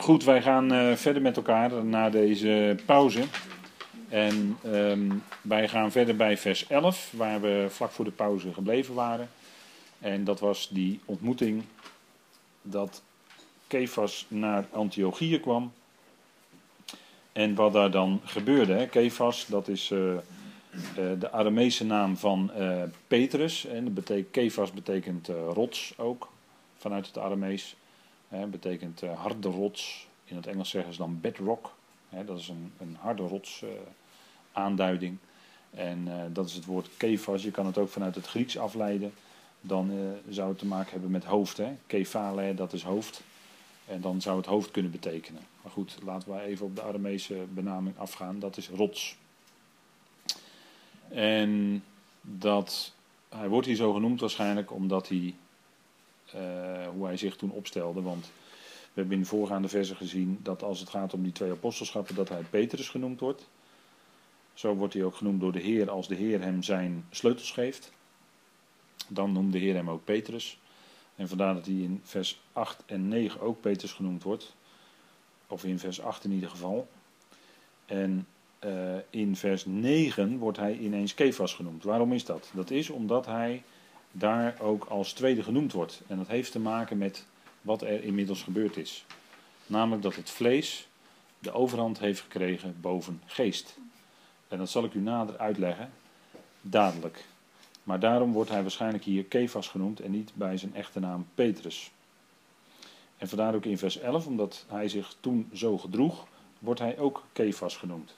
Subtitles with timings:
[0.00, 3.22] Goed, wij gaan uh, verder met elkaar na deze pauze.
[4.08, 8.94] En um, wij gaan verder bij vers 11, waar we vlak voor de pauze gebleven
[8.94, 9.30] waren.
[9.98, 11.64] En dat was die ontmoeting
[12.62, 13.02] dat
[13.66, 15.72] Kefas naar Antiochië kwam.
[17.32, 18.72] En wat daar dan gebeurde.
[18.72, 18.86] Hè?
[18.86, 20.18] Kefas, dat is uh, uh,
[20.94, 22.50] de Aramese naam van
[23.06, 23.66] Petrus.
[23.66, 26.28] En dat betekent, Kefas betekent rots ook,
[26.76, 27.76] vanuit het Aramees.
[28.30, 30.08] Hè, betekent harde rots.
[30.24, 31.72] In het Engels zeggen ze dan bedrock.
[32.26, 33.64] Dat is een, een harde rots
[34.52, 35.16] aanduiding.
[35.70, 37.42] En dat is het woord Kefas.
[37.42, 39.12] Je kan het ook vanuit het Grieks afleiden.
[39.60, 39.90] Dan
[40.28, 41.56] zou het te maken hebben met hoofd.
[41.56, 41.76] Hè.
[41.86, 43.22] Kefale, dat is hoofd.
[43.86, 45.42] En dan zou het hoofd kunnen betekenen.
[45.62, 48.38] Maar goed, laten we even op de Aramese benaming afgaan.
[48.38, 49.16] Dat is rots.
[51.08, 51.82] En
[52.20, 52.92] dat,
[53.28, 55.32] hij wordt hier zo genoemd waarschijnlijk omdat hij, uh,
[56.94, 58.02] hoe hij zich toen opstelde.
[58.02, 58.30] Want
[58.92, 62.14] we hebben in de voorgaande versen gezien dat als het gaat om die twee apostelschappen,
[62.14, 63.48] dat hij Petrus genoemd wordt.
[64.54, 67.92] Zo wordt hij ook genoemd door de Heer als de Heer hem zijn sleutels geeft.
[69.08, 70.58] Dan noemt de Heer hem ook Petrus.
[71.16, 74.54] En vandaar dat hij in vers 8 en 9 ook Petrus genoemd wordt.
[75.46, 76.88] Of in vers 8 in ieder geval.
[77.86, 78.26] En
[78.64, 81.84] uh, in vers 9 wordt hij ineens Kefas genoemd.
[81.84, 82.50] Waarom is dat?
[82.52, 83.62] Dat is omdat hij
[84.10, 86.00] daar ook als tweede genoemd wordt.
[86.06, 87.26] En dat heeft te maken met
[87.62, 89.04] wat er inmiddels gebeurd is.
[89.66, 90.88] Namelijk dat het vlees
[91.38, 93.78] de overhand heeft gekregen boven geest.
[94.48, 95.90] En dat zal ik u nader uitleggen,
[96.60, 97.24] dadelijk.
[97.82, 101.90] Maar daarom wordt hij waarschijnlijk hier Kefas genoemd en niet bij zijn echte naam Petrus.
[103.18, 106.26] En vandaar ook in vers 11, omdat hij zich toen zo gedroeg,
[106.58, 108.14] wordt hij ook Kefas genoemd.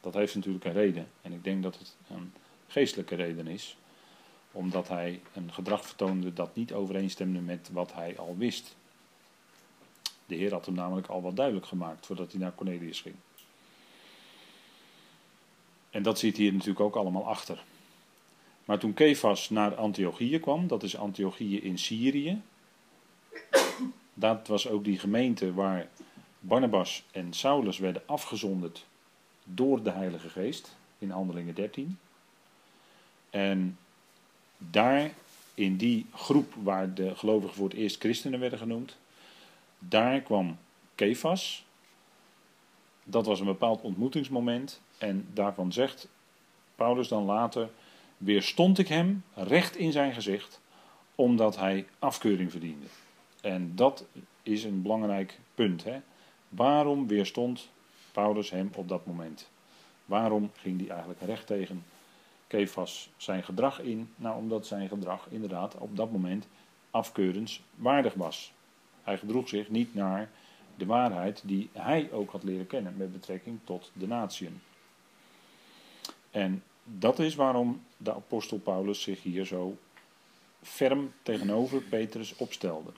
[0.00, 1.08] Dat heeft natuurlijk een reden.
[1.22, 2.32] En ik denk dat het een
[2.68, 3.76] geestelijke reden is.
[4.52, 8.76] Omdat hij een gedrag vertoonde dat niet overeenstemde met wat hij al wist.
[10.26, 13.14] De Heer had hem namelijk al wat duidelijk gemaakt voordat hij naar Cornelius ging.
[15.90, 17.64] En dat zit hier natuurlijk ook allemaal achter.
[18.64, 22.40] Maar toen Kefas naar Antiochië kwam, dat is Antiochië in Syrië.
[24.14, 25.88] Dat was ook die gemeente waar
[26.40, 28.86] Barnabas en Saulus werden afgezonderd
[29.44, 31.98] door de Heilige Geest in Handelingen 13.
[33.30, 33.78] En
[34.58, 35.10] daar,
[35.54, 38.96] in die groep waar de gelovigen voor het eerst christenen werden genoemd,
[39.78, 40.58] daar kwam
[40.94, 41.64] Kefas.
[43.04, 44.80] Dat was een bepaald ontmoetingsmoment.
[44.98, 46.08] En daarvan zegt
[46.76, 47.70] Paulus dan later
[48.16, 50.60] weerstond ik hem recht in zijn gezicht,
[51.14, 52.86] omdat hij afkeuring verdiende.
[53.40, 54.04] En dat
[54.42, 55.84] is een belangrijk punt.
[55.84, 56.00] Hè?
[56.48, 57.68] Waarom weerstond
[58.12, 59.48] Paulus hem op dat moment?
[60.04, 61.84] Waarom ging hij eigenlijk recht tegen
[62.48, 64.12] Kefas zijn gedrag in?
[64.16, 66.48] Nou, omdat zijn gedrag inderdaad op dat moment
[66.90, 68.52] afkeurenswaardig was.
[69.02, 70.30] Hij gedroeg zich niet naar
[70.76, 74.60] de waarheid die hij ook had leren kennen met betrekking tot de natieën.
[76.30, 79.76] En dat is waarom de apostel Paulus zich hier zo
[80.62, 82.90] ferm tegenover Petrus opstelde.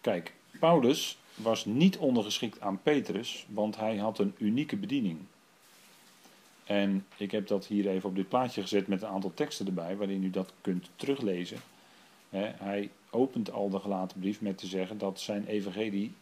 [0.00, 5.18] Kijk, Paulus was niet ondergeschikt aan Petrus, want hij had een unieke bediening.
[6.64, 9.96] En ik heb dat hier even op dit plaatje gezet met een aantal teksten erbij,
[9.96, 11.58] waarin u dat kunt teruglezen.
[12.38, 16.14] Hij opent al de gelaten brief met te zeggen dat zijn evangelie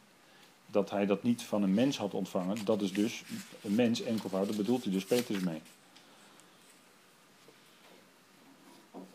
[0.70, 3.24] dat hij dat niet van een mens had ontvangen, dat is dus
[3.62, 5.60] een mens, enkelvoud, daar bedoelt hij dus Petrus mee.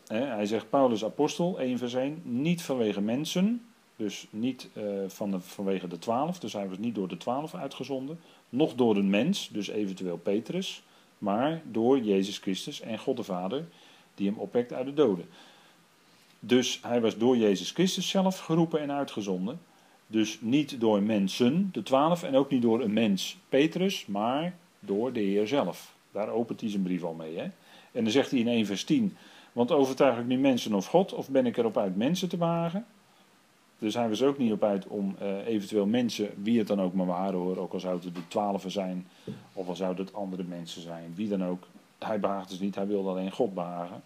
[0.06, 3.66] hij zegt Paulus apostel, 1 vers 1, niet vanwege mensen,
[3.96, 7.54] dus niet uh, van de, vanwege de twaalf, dus hij was niet door de twaalf
[7.54, 10.82] uitgezonden, nog door een mens, dus eventueel Petrus,
[11.18, 13.68] maar door Jezus Christus en God de Vader,
[14.14, 15.28] die hem opwekt uit de doden.
[16.40, 19.60] Dus hij was door Jezus Christus zelf geroepen en uitgezonden.
[20.06, 25.12] Dus niet door mensen, de twaalf, en ook niet door een mens, Petrus, maar door
[25.12, 25.94] de Heer zelf.
[26.12, 27.36] Daar opent hij zijn brief al mee.
[27.36, 27.50] Hè?
[27.92, 29.16] En dan zegt hij in 1 vers 10,
[29.52, 32.86] want overtuig ik nu mensen of God, of ben ik erop uit mensen te wagen?
[33.78, 36.94] Dus hij was ook niet op uit om uh, eventueel mensen, wie het dan ook
[36.94, 39.06] maar waren hoor, ook al zouden het de twaalfen zijn,
[39.52, 41.66] of al zouden het andere mensen zijn, wie dan ook.
[41.98, 44.02] Hij behaagde dus niet, hij wilde alleen God behagen.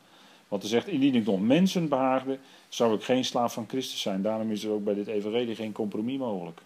[0.48, 2.38] Want hij zegt, indien ik nog mensen behaagde,
[2.68, 4.22] zou ik geen slaaf van Christus zijn.
[4.22, 6.60] Daarom is er ook bij dit evangelie geen compromis mogelijk.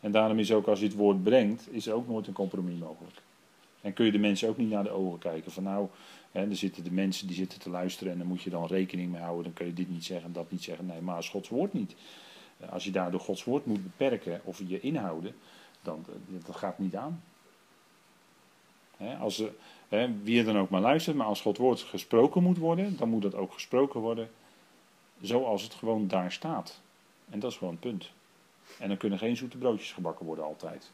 [0.00, 2.78] En daarom is ook als je het woord brengt, is er ook nooit een compromis
[2.78, 3.22] mogelijk.
[3.84, 5.52] En kun je de mensen ook niet naar de ogen kijken.
[5.52, 5.88] Van nou,
[6.32, 9.12] hè, er zitten de mensen die zitten te luisteren en dan moet je dan rekening
[9.12, 9.44] mee houden.
[9.44, 10.86] Dan kun je dit niet zeggen, dat niet zeggen.
[10.86, 11.94] Nee, maar als Gods woord niet.
[12.70, 15.34] Als je daardoor Gods woord moet beperken of je inhouden,
[15.82, 16.04] dan
[16.44, 17.22] dat gaat niet aan.
[18.96, 19.42] Hè, als,
[19.94, 23.08] Hè, wie er dan ook maar luistert, maar als God woord gesproken moet worden, dan
[23.08, 24.30] moet dat ook gesproken worden
[25.20, 26.80] zoals het gewoon daar staat.
[27.30, 28.10] En dat is gewoon het punt.
[28.78, 30.90] En dan kunnen geen zoete broodjes gebakken worden altijd.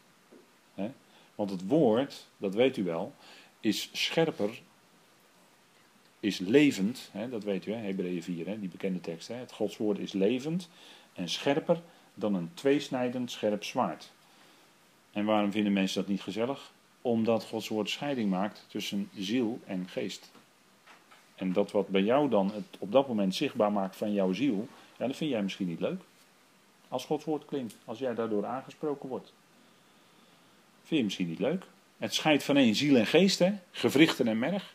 [1.41, 3.15] Want het woord, dat weet u wel,
[3.61, 4.63] is scherper,
[6.21, 7.09] is levend.
[7.13, 7.29] Hè?
[7.29, 8.61] Dat weet u, Hebreeën 4, hè?
[8.61, 9.29] die bekende tekst.
[9.29, 9.35] Hè?
[9.35, 10.69] Het Godswoord is levend
[11.13, 11.83] en scherper
[12.15, 14.11] dan een tweesnijdend scherp zwaard.
[15.13, 16.73] En waarom vinden mensen dat niet gezellig?
[17.03, 20.31] Omdat Gods woord scheiding maakt tussen ziel en geest.
[21.35, 24.69] En dat wat bij jou dan het op dat moment zichtbaar maakt van jouw ziel,
[24.99, 26.01] ja, dat vind jij misschien niet leuk.
[26.89, 29.33] Als Gods woord klinkt, als jij daardoor aangesproken wordt.
[30.91, 31.65] Vind je misschien niet leuk?
[31.99, 33.53] Het scheidt van één ziel en geest, hè?
[33.71, 34.75] gewrichten en merg.